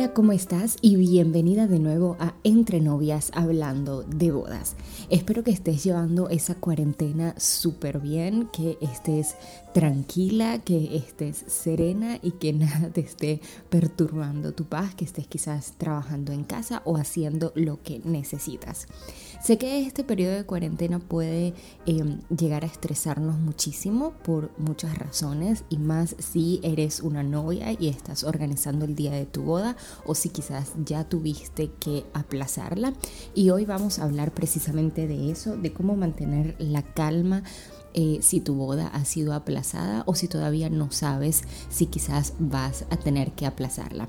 Hola, 0.00 0.14
¿cómo 0.14 0.32
estás? 0.32 0.78
Y 0.80 0.96
bienvenida 0.96 1.66
de 1.66 1.78
nuevo 1.78 2.16
a 2.18 2.32
Entre 2.42 2.80
Novias 2.80 3.30
hablando 3.34 4.02
de 4.02 4.32
bodas. 4.32 4.74
Espero 5.10 5.44
que 5.44 5.50
estés 5.50 5.84
llevando 5.84 6.30
esa 6.30 6.54
cuarentena 6.54 7.34
súper 7.36 8.00
bien, 8.00 8.48
que 8.50 8.78
estés 8.80 9.34
tranquila, 9.74 10.58
que 10.58 10.96
estés 10.96 11.44
serena 11.48 12.18
y 12.22 12.30
que 12.30 12.52
nada 12.54 12.88
te 12.88 13.02
esté 13.02 13.42
perturbando 13.68 14.52
tu 14.52 14.64
paz, 14.64 14.94
que 14.94 15.04
estés 15.04 15.26
quizás 15.26 15.74
trabajando 15.76 16.32
en 16.32 16.44
casa 16.44 16.80
o 16.86 16.96
haciendo 16.96 17.52
lo 17.54 17.82
que 17.82 18.00
necesitas. 18.02 18.86
Sé 19.42 19.58
que 19.58 19.82
este 19.82 20.04
periodo 20.04 20.34
de 20.34 20.44
cuarentena 20.44 20.98
puede 20.98 21.54
em, 21.86 22.20
llegar 22.28 22.64
a 22.64 22.66
estresarnos 22.66 23.38
muchísimo 23.38 24.12
por 24.22 24.50
muchas 24.58 24.98
razones 24.98 25.64
y 25.68 25.78
más 25.78 26.16
si 26.18 26.60
eres 26.62 27.00
una 27.00 27.22
novia 27.22 27.72
y 27.78 27.88
estás 27.88 28.24
organizando 28.24 28.84
el 28.84 28.94
día 28.94 29.12
de 29.12 29.26
tu 29.26 29.42
boda 29.42 29.76
o 30.04 30.14
si 30.14 30.28
quizás 30.28 30.72
ya 30.84 31.04
tuviste 31.04 31.70
que 31.80 32.04
aplazarla. 32.14 32.94
Y 33.34 33.50
hoy 33.50 33.64
vamos 33.64 33.98
a 33.98 34.04
hablar 34.04 34.32
precisamente 34.32 35.06
de 35.06 35.30
eso, 35.30 35.56
de 35.56 35.72
cómo 35.72 35.96
mantener 35.96 36.56
la 36.58 36.82
calma. 36.82 37.42
Eh, 37.92 38.20
si 38.22 38.40
tu 38.40 38.54
boda 38.54 38.86
ha 38.86 39.04
sido 39.04 39.34
aplazada 39.34 40.04
o 40.06 40.14
si 40.14 40.28
todavía 40.28 40.70
no 40.70 40.92
sabes 40.92 41.42
si 41.70 41.86
quizás 41.86 42.34
vas 42.38 42.84
a 42.90 42.96
tener 42.96 43.32
que 43.32 43.46
aplazarla. 43.46 44.08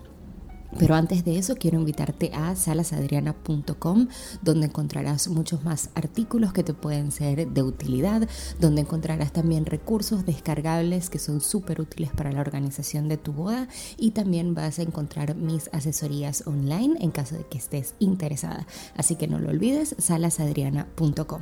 Pero 0.78 0.96
antes 0.96 1.26
de 1.26 1.38
eso 1.38 1.56
quiero 1.56 1.80
invitarte 1.80 2.32
a 2.34 2.56
salasadriana.com 2.56 4.08
donde 4.42 4.68
encontrarás 4.68 5.28
muchos 5.28 5.64
más 5.64 5.90
artículos 5.96 6.54
que 6.54 6.64
te 6.64 6.74
pueden 6.74 7.12
ser 7.12 7.48
de 7.50 7.64
utilidad, 7.64 8.28
donde 8.60 8.82
encontrarás 8.82 9.32
también 9.34 9.66
recursos 9.66 10.26
descargables 10.26 11.10
que 11.10 11.20
son 11.20 11.42
súper 11.42 11.82
útiles 11.82 12.12
para 12.12 12.32
la 12.32 12.42
organización 12.42 13.10
de 13.10 13.18
tu 13.18 13.34
boda 13.34 13.68
y 13.98 14.12
también 14.12 14.56
vas 14.56 14.80
a 14.80 14.84
encontrar 14.84 15.36
mis 15.36 15.70
asesorías 15.74 16.48
online 16.48 16.96
en 17.00 17.12
caso 17.12 17.36
de 17.36 17.46
que 17.46 17.58
estés 17.58 17.96
interesada. 18.00 18.66
Así 18.96 19.16
que 19.16 19.28
no 19.28 19.40
lo 19.40 19.50
olvides, 19.50 19.96
salasadriana.com. 19.98 21.42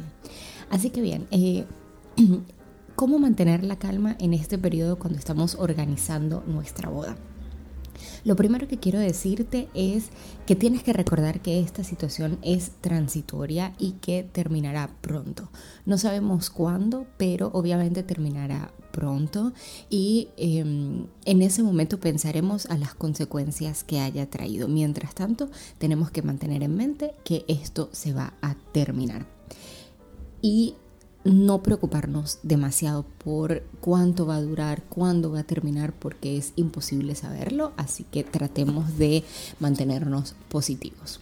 Así 0.70 0.90
que 0.90 1.02
bien, 1.02 1.28
eh, 1.32 1.66
¿cómo 2.96 3.20
mantener 3.20 3.64
la 3.64 3.78
calma 3.78 4.16
en 4.20 4.34
este 4.34 4.58
periodo 4.58 4.98
cuando 4.98 5.20
estamos 5.20 5.56
organizando 5.56 6.44
nuestra 6.48 6.90
boda? 6.90 7.16
Lo 8.24 8.36
primero 8.36 8.68
que 8.68 8.78
quiero 8.78 9.00
decirte 9.00 9.68
es 9.74 10.10
que 10.46 10.56
tienes 10.56 10.84
que 10.84 10.94
recordar 10.94 11.42
que 11.42 11.60
esta 11.60 11.84
situación 11.84 12.40
es 12.42 12.72
transitoria 12.82 13.74
y 13.78 13.94
que 13.94 14.24
terminará 14.24 14.90
pronto. 15.02 15.50
No 15.86 15.98
sabemos 15.98 16.50
cuándo, 16.50 17.06
pero 17.18 17.50
obviamente 17.54 18.04
terminará 18.04 18.72
pronto 18.92 19.54
y 19.90 20.30
em, 20.38 21.08
en 21.26 21.42
ese 21.42 21.64
momento 21.64 22.00
pensaremos 22.00 22.66
a 22.66 22.78
las 22.78 22.96
consecuencias 22.96 23.84
que 23.84 24.00
haya 24.00 24.30
traído. 24.30 24.68
Mientras 24.68 25.16
tanto, 25.16 25.50
tenemos 25.78 26.12
que 26.12 26.22
mantener 26.22 26.64
en 26.64 26.76
mente 26.76 27.14
que 27.24 27.46
esto 27.48 27.90
se 27.92 28.14
va 28.14 28.34
a 28.42 28.56
terminar. 28.74 29.28
Y 30.42 30.76
no 31.24 31.62
preocuparnos 31.62 32.40
demasiado 32.44 33.06
por 33.24 33.64
cuánto 33.82 34.26
va 34.26 34.36
a 34.36 34.42
durar, 34.42 34.84
cuándo 34.84 35.32
va 35.32 35.40
a 35.40 35.44
terminar, 35.44 35.94
porque 35.94 36.38
es 36.38 36.54
imposible 36.56 37.16
saberlo, 37.16 37.74
así 37.78 38.06
que 38.06 38.24
tratemos 38.24 38.98
de 38.98 39.24
mantenernos 39.60 40.36
positivos. 40.48 41.20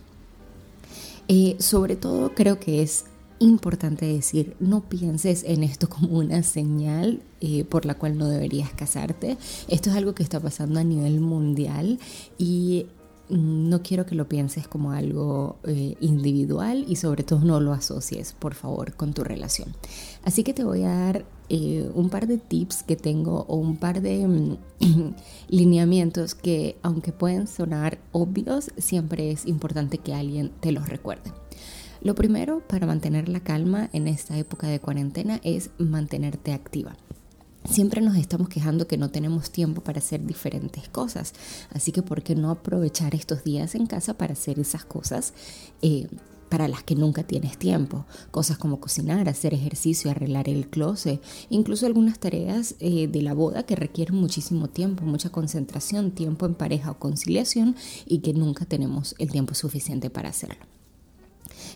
Eh, 1.27 1.57
sobre 1.59 1.95
todo 1.95 2.33
creo 2.33 2.59
que 2.59 2.81
es 2.81 3.05
importante 3.39 4.05
decir, 4.05 4.55
no 4.59 4.81
pienses 4.81 5.43
en 5.43 5.63
esto 5.63 5.89
como 5.89 6.17
una 6.17 6.43
señal 6.43 7.21
eh, 7.41 7.65
por 7.65 7.85
la 7.85 7.95
cual 7.95 8.17
no 8.17 8.27
deberías 8.27 8.71
casarte. 8.71 9.37
Esto 9.67 9.89
es 9.89 9.95
algo 9.95 10.13
que 10.15 10.23
está 10.23 10.39
pasando 10.39 10.79
a 10.79 10.83
nivel 10.83 11.19
mundial 11.19 11.99
y 12.37 12.87
no 13.29 13.81
quiero 13.81 14.05
que 14.05 14.15
lo 14.15 14.29
pienses 14.29 14.67
como 14.67 14.91
algo 14.91 15.57
eh, 15.63 15.95
individual 15.99 16.85
y 16.87 16.95
sobre 16.95 17.23
todo 17.23 17.39
no 17.39 17.59
lo 17.59 17.73
asocies, 17.73 18.33
por 18.33 18.53
favor, 18.53 18.93
con 18.93 19.13
tu 19.13 19.23
relación. 19.23 19.75
Así 20.23 20.43
que 20.43 20.53
te 20.53 20.63
voy 20.63 20.83
a 20.83 20.93
dar 20.93 21.25
eh, 21.49 21.89
un 21.93 22.09
par 22.09 22.27
de 22.27 22.37
tips 22.37 22.83
que 22.83 22.95
tengo 22.95 23.45
o 23.47 23.57
un 23.57 23.77
par 23.77 24.01
de 24.01 24.27
mm, 24.27 24.57
lineamientos 25.49 26.35
que, 26.35 26.77
aunque 26.83 27.11
pueden 27.11 27.47
sonar 27.47 27.99
obvios, 28.11 28.71
siempre 28.77 29.31
es 29.31 29.45
importante 29.45 29.97
que 29.97 30.13
alguien 30.13 30.51
te 30.59 30.71
los 30.71 30.87
recuerde. 30.87 31.31
Lo 32.01 32.15
primero 32.15 32.61
para 32.67 32.85
mantener 32.85 33.27
la 33.27 33.39
calma 33.39 33.89
en 33.91 34.07
esta 34.07 34.37
época 34.37 34.67
de 34.67 34.79
cuarentena 34.79 35.39
es 35.43 35.71
mantenerte 35.77 36.53
activa. 36.53 36.95
Siempre 37.69 38.01
nos 38.01 38.15
estamos 38.15 38.47
quejando 38.47 38.87
que 38.87 38.97
no 38.97 39.09
tenemos 39.09 39.51
tiempo 39.51 39.81
para 39.81 39.99
hacer 39.99 40.25
diferentes 40.25 40.87
cosas, 40.87 41.33
así 41.71 41.91
que 41.91 42.01
¿por 42.01 42.23
qué 42.23 42.33
no 42.33 42.49
aprovechar 42.49 43.13
estos 43.13 43.43
días 43.43 43.75
en 43.75 43.87
casa 43.87 44.17
para 44.17 44.33
hacer 44.33 44.57
esas 44.57 44.85
cosas 44.85 45.33
eh, 45.81 46.07
para 46.49 46.69
las 46.69 46.83
que 46.83 46.95
nunca 46.95 47.23
tienes 47.23 47.57
tiempo? 47.57 48.05
Cosas 48.31 48.57
como 48.57 48.79
cocinar, 48.79 49.27
hacer 49.27 49.53
ejercicio, 49.53 50.09
arreglar 50.09 50.47
el 50.47 50.69
closet, 50.69 51.21
incluso 51.49 51.85
algunas 51.85 52.19
tareas 52.19 52.75
eh, 52.79 53.07
de 53.07 53.21
la 53.21 53.33
boda 53.33 53.63
que 53.63 53.75
requieren 53.75 54.15
muchísimo 54.15 54.69
tiempo, 54.69 55.03
mucha 55.03 55.29
concentración, 55.29 56.11
tiempo 56.11 56.45
en 56.45 56.55
pareja 56.55 56.91
o 56.91 56.99
conciliación 56.99 57.75
y 58.05 58.19
que 58.19 58.33
nunca 58.33 58.65
tenemos 58.65 59.13
el 59.19 59.29
tiempo 59.29 59.53
suficiente 59.53 60.09
para 60.09 60.29
hacerlo. 60.29 60.76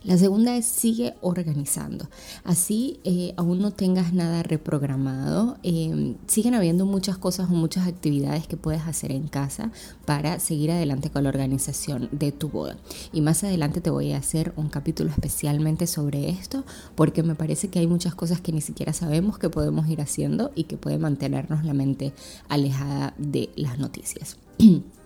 La 0.04 0.18
segunda 0.18 0.56
es 0.56 0.66
sigue 0.66 1.16
organizando. 1.22 2.08
Así, 2.44 3.00
eh, 3.04 3.34
aún 3.38 3.60
no 3.60 3.72
tengas 3.72 4.14
nada 4.14 4.44
reprogramado, 4.44 5.58
em, 5.64 6.16
siguen 6.28 6.56
habiendo 6.56 6.86
muchas 6.86 7.18
cosas 7.18 7.50
o 7.50 7.54
muchas 7.54 7.88
actividades 7.88 8.48
que 8.48 8.58
puedes 8.58 8.82
hacer 8.82 9.12
en 9.12 9.28
casa 9.28 9.72
para 10.06 10.40
seguir 10.40 10.72
adelante 10.72 11.10
con 11.10 11.24
la 11.24 11.30
organización 11.30 12.10
de 12.12 12.32
tu 12.32 12.50
boda. 12.50 12.78
Y 13.14 13.22
más 13.22 13.44
adelante 13.44 13.82
te 13.82 13.90
voy 13.90 14.12
a 14.14 14.18
hacer 14.18 14.54
un 14.56 14.70
capítulo 14.70 15.10
especialmente 15.10 15.88
sobre 15.88 16.30
esto 16.30 16.64
porque 16.96 17.24
me 17.24 17.36
parece 17.36 17.70
que 17.70 17.80
hay 17.80 17.88
muchas 17.88 18.16
cosas 18.16 18.42
que 18.42 18.52
ni 18.52 18.62
siquiera 18.62 18.94
sabemos 18.94 19.38
que 19.38 19.50
podemos 19.50 19.88
ir 19.88 20.02
haciendo 20.02 20.52
y 20.56 20.66
que 20.66 20.78
puede 20.78 20.98
mantenernos 20.98 21.64
la 21.66 21.74
mente 21.74 22.14
alejada 22.50 23.14
de 23.18 23.50
las 23.56 23.80
noticias. 23.80 24.38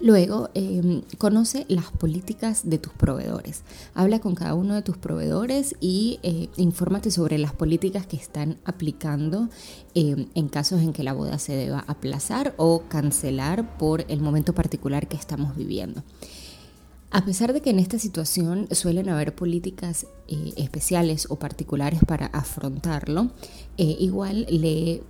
Luego, 0.00 0.50
em, 0.54 1.02
conoce 1.18 1.64
las 1.68 1.90
políticas 1.90 2.68
de 2.68 2.78
tus 2.78 2.92
proveedores. 2.92 3.62
Habla 3.94 4.20
con 4.20 4.34
cada 4.34 4.54
uno 4.54 4.74
de 4.74 4.82
tus 4.82 4.96
proveedores 4.96 5.76
y 5.80 6.18
eh, 6.22 6.48
infórmate 6.56 7.10
sobre 7.10 7.38
las 7.38 7.52
políticas 7.52 8.06
que 8.06 8.16
están 8.16 8.58
aplicando 8.64 9.48
em, 9.94 10.26
en 10.34 10.48
casos 10.48 10.80
en 10.82 10.92
que 10.92 11.02
la 11.02 11.12
boda 11.12 11.38
se 11.38 11.54
deba 11.54 11.84
aplazar 11.86 12.54
o 12.56 12.82
cancelar 12.88 13.78
por 13.78 14.04
el 14.08 14.20
momento 14.20 14.54
particular 14.54 15.08
que 15.08 15.16
estamos 15.16 15.56
viviendo. 15.56 16.02
A 17.14 17.26
pesar 17.26 17.52
de 17.52 17.60
que 17.60 17.68
en 17.68 17.78
esta 17.78 17.98
situación 17.98 18.68
suelen 18.70 19.10
haber 19.10 19.34
políticas 19.34 20.06
eh, 20.28 20.54
especiales 20.56 21.26
o 21.28 21.36
particulares 21.36 22.00
para 22.06 22.26
afrontarlo, 22.26 23.32
eh, 23.76 23.96
igual 24.00 24.46
lee 24.48 25.02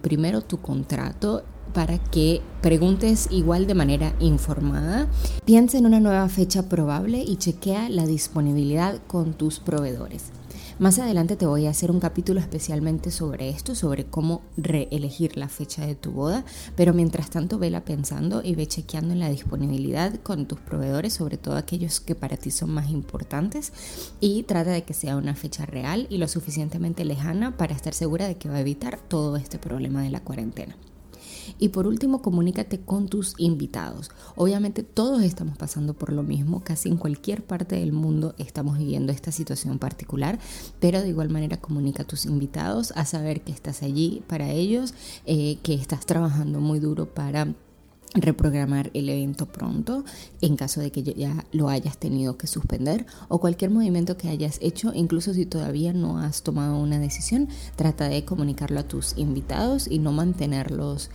primero 0.00 0.42
tu 0.42 0.58
contrato 0.58 1.42
para 1.68 1.98
que 1.98 2.40
preguntes 2.60 3.28
igual 3.30 3.66
de 3.66 3.74
manera 3.74 4.14
informada. 4.20 5.08
Piensa 5.44 5.78
en 5.78 5.86
una 5.86 6.00
nueva 6.00 6.28
fecha 6.28 6.68
probable 6.68 7.22
y 7.26 7.36
chequea 7.36 7.88
la 7.88 8.06
disponibilidad 8.06 9.00
con 9.06 9.34
tus 9.34 9.60
proveedores. 9.60 10.32
Más 10.78 11.00
adelante 11.00 11.34
te 11.34 11.44
voy 11.44 11.66
a 11.66 11.70
hacer 11.70 11.90
un 11.90 11.98
capítulo 11.98 12.38
especialmente 12.38 13.10
sobre 13.10 13.48
esto, 13.48 13.74
sobre 13.74 14.04
cómo 14.04 14.42
reelegir 14.56 15.36
la 15.36 15.48
fecha 15.48 15.84
de 15.84 15.96
tu 15.96 16.12
boda, 16.12 16.44
pero 16.76 16.94
mientras 16.94 17.30
tanto 17.30 17.58
vela 17.58 17.84
pensando 17.84 18.42
y 18.44 18.54
ve 18.54 18.68
chequeando 18.68 19.12
en 19.12 19.18
la 19.18 19.28
disponibilidad 19.28 20.14
con 20.22 20.46
tus 20.46 20.60
proveedores, 20.60 21.14
sobre 21.14 21.36
todo 21.36 21.56
aquellos 21.56 21.98
que 21.98 22.14
para 22.14 22.36
ti 22.36 22.52
son 22.52 22.70
más 22.70 22.90
importantes, 22.90 23.72
y 24.20 24.44
trata 24.44 24.70
de 24.70 24.84
que 24.84 24.94
sea 24.94 25.16
una 25.16 25.34
fecha 25.34 25.66
real 25.66 26.06
y 26.10 26.18
lo 26.18 26.28
suficientemente 26.28 27.04
lejana 27.04 27.56
para 27.56 27.74
estar 27.74 27.92
segura 27.92 28.28
de 28.28 28.36
que 28.36 28.48
va 28.48 28.58
a 28.58 28.60
evitar 28.60 29.00
todo 29.00 29.36
este 29.36 29.58
problema 29.58 30.02
de 30.02 30.10
la 30.10 30.20
cuarentena. 30.20 30.76
Y 31.58 31.68
por 31.68 31.86
último, 31.86 32.22
comunícate 32.22 32.80
con 32.80 33.08
tus 33.08 33.34
invitados. 33.38 34.10
Obviamente 34.36 34.82
todos 34.82 35.22
estamos 35.22 35.56
pasando 35.56 35.94
por 35.94 36.12
lo 36.12 36.22
mismo, 36.22 36.62
casi 36.62 36.88
en 36.88 36.96
cualquier 36.96 37.44
parte 37.44 37.76
del 37.76 37.92
mundo 37.92 38.34
estamos 38.38 38.78
viviendo 38.78 39.12
esta 39.12 39.32
situación 39.32 39.78
particular, 39.78 40.38
pero 40.80 41.00
de 41.00 41.08
igual 41.08 41.30
manera 41.30 41.58
comunica 41.58 42.02
a 42.02 42.06
tus 42.06 42.26
invitados 42.26 42.92
a 42.96 43.04
saber 43.04 43.42
que 43.42 43.52
estás 43.52 43.82
allí 43.82 44.22
para 44.26 44.50
ellos, 44.50 44.94
eh, 45.26 45.58
que 45.62 45.74
estás 45.74 46.06
trabajando 46.06 46.60
muy 46.60 46.78
duro 46.78 47.06
para 47.06 47.54
reprogramar 48.14 48.90
el 48.94 49.08
evento 49.08 49.46
pronto 49.46 50.04
en 50.40 50.56
caso 50.56 50.80
de 50.80 50.90
que 50.90 51.02
ya 51.02 51.44
lo 51.52 51.68
hayas 51.68 51.98
tenido 51.98 52.38
que 52.38 52.46
suspender 52.46 53.06
o 53.28 53.38
cualquier 53.38 53.70
movimiento 53.70 54.16
que 54.16 54.28
hayas 54.28 54.58
hecho, 54.62 54.92
incluso 54.94 55.34
si 55.34 55.46
todavía 55.46 55.92
no 55.92 56.18
has 56.18 56.42
tomado 56.42 56.78
una 56.78 56.98
decisión, 56.98 57.48
trata 57.76 58.08
de 58.08 58.24
comunicarlo 58.24 58.80
a 58.80 58.88
tus 58.88 59.16
invitados 59.18 59.86
y 59.88 59.98
no 59.98 60.12
mantenerlos 60.12 61.10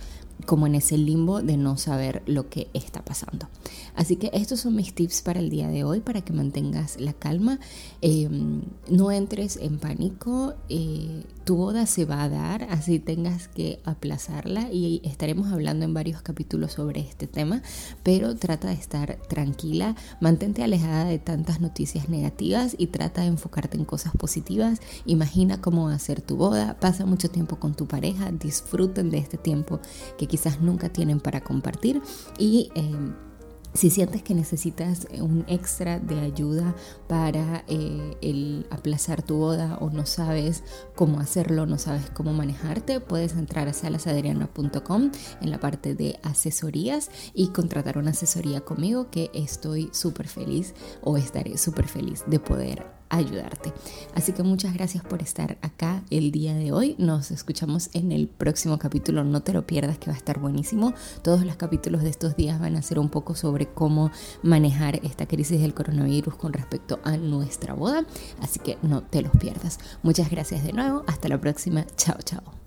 como 0.46 0.66
en 0.66 0.74
ese 0.74 0.98
limbo 0.98 1.42
de 1.42 1.56
no 1.56 1.76
saber 1.76 2.22
lo 2.26 2.48
que 2.48 2.68
está 2.74 3.04
pasando. 3.04 3.48
Así 3.94 4.16
que 4.16 4.30
estos 4.32 4.60
son 4.60 4.74
mis 4.74 4.94
tips 4.94 5.22
para 5.22 5.40
el 5.40 5.50
día 5.50 5.68
de 5.68 5.84
hoy, 5.84 6.00
para 6.00 6.22
que 6.22 6.32
mantengas 6.32 7.00
la 7.00 7.12
calma, 7.12 7.60
em, 8.00 8.62
no 8.88 9.10
entres 9.12 9.56
en 9.56 9.78
pánico, 9.78 10.54
eh, 10.68 11.24
tu 11.44 11.56
boda 11.56 11.86
se 11.86 12.04
va 12.04 12.22
a 12.22 12.28
dar, 12.28 12.64
así 12.70 12.98
tengas 12.98 13.48
que 13.48 13.80
aplazarla 13.84 14.70
y 14.72 15.00
estaremos 15.04 15.52
hablando 15.52 15.84
en 15.84 15.94
varios 15.94 16.22
capítulos 16.22 16.72
sobre 16.72 17.00
este 17.00 17.26
tema, 17.26 17.62
pero 18.02 18.34
trata 18.34 18.68
de 18.68 18.74
estar 18.74 19.18
tranquila, 19.28 19.94
mantente 20.20 20.64
alejada 20.64 21.04
de 21.04 21.18
tantas 21.18 21.60
noticias 21.60 22.08
negativas 22.08 22.74
y 22.78 22.88
trata 22.88 23.22
de 23.22 23.28
enfocarte 23.28 23.76
en 23.76 23.84
cosas 23.84 24.12
positivas, 24.16 24.80
imagina 25.06 25.60
cómo 25.60 25.84
va 25.84 25.94
a 25.94 25.98
ser 25.98 26.20
tu 26.20 26.36
boda, 26.36 26.78
pasa 26.80 27.06
mucho 27.06 27.28
tiempo 27.28 27.56
con 27.56 27.74
tu 27.74 27.86
pareja, 27.86 28.32
disfruten 28.32 29.10
de 29.10 29.18
este 29.18 29.36
tiempo 29.36 29.80
que 30.18 30.23
quizás 30.26 30.60
nunca 30.60 30.88
tienen 30.88 31.20
para 31.20 31.42
compartir. 31.42 32.02
Y... 32.38 32.70
Em, 32.74 33.14
si 33.74 33.90
sientes 33.90 34.22
que 34.22 34.34
necesitas 34.34 35.08
un 35.20 35.44
extra 35.48 35.98
de 35.98 36.20
ayuda 36.20 36.76
para 37.08 37.64
eh, 37.66 38.16
el 38.22 38.66
aplazar 38.70 39.22
tu 39.22 39.36
boda 39.36 39.78
o 39.80 39.90
no 39.90 40.06
sabes 40.06 40.62
cómo 40.94 41.18
hacerlo, 41.18 41.66
no 41.66 41.76
sabes 41.78 42.08
cómo 42.10 42.32
manejarte, 42.32 43.00
puedes 43.00 43.32
entrar 43.32 43.66
a 43.66 43.72
salasadriana.com 43.72 45.10
en 45.40 45.50
la 45.50 45.58
parte 45.58 45.96
de 45.96 46.20
asesorías 46.22 47.10
y 47.34 47.48
contratar 47.48 47.98
una 47.98 48.12
asesoría 48.12 48.60
conmigo 48.60 49.10
que 49.10 49.30
estoy 49.34 49.90
súper 49.92 50.28
feliz 50.28 50.72
o 51.02 51.16
estaré 51.16 51.58
súper 51.58 51.88
feliz 51.88 52.22
de 52.28 52.38
poder 52.38 52.93
ayudarte. 53.16 53.72
Así 54.14 54.32
que 54.32 54.42
muchas 54.42 54.74
gracias 54.74 55.04
por 55.04 55.22
estar 55.22 55.58
acá 55.62 56.02
el 56.10 56.30
día 56.30 56.54
de 56.54 56.72
hoy. 56.72 56.94
Nos 56.98 57.30
escuchamos 57.30 57.90
en 57.92 58.12
el 58.12 58.28
próximo 58.28 58.78
capítulo. 58.78 59.24
No 59.24 59.42
te 59.42 59.52
lo 59.52 59.66
pierdas 59.66 59.98
que 59.98 60.06
va 60.10 60.14
a 60.14 60.18
estar 60.18 60.38
buenísimo. 60.38 60.94
Todos 61.22 61.44
los 61.44 61.56
capítulos 61.56 62.02
de 62.02 62.10
estos 62.10 62.36
días 62.36 62.60
van 62.60 62.76
a 62.76 62.82
ser 62.82 62.98
un 62.98 63.08
poco 63.08 63.34
sobre 63.34 63.66
cómo 63.66 64.10
manejar 64.42 64.96
esta 65.04 65.26
crisis 65.26 65.60
del 65.60 65.74
coronavirus 65.74 66.36
con 66.36 66.52
respecto 66.52 67.00
a 67.04 67.16
nuestra 67.16 67.74
boda. 67.74 68.04
Así 68.40 68.58
que 68.58 68.78
no 68.82 69.02
te 69.02 69.22
los 69.22 69.32
pierdas. 69.32 69.78
Muchas 70.02 70.30
gracias 70.30 70.64
de 70.64 70.72
nuevo. 70.72 71.04
Hasta 71.06 71.28
la 71.28 71.40
próxima. 71.40 71.86
Chao, 71.96 72.18
chao. 72.24 72.63